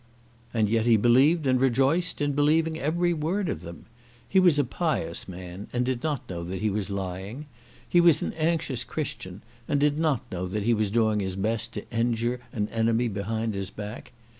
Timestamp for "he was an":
7.87-8.33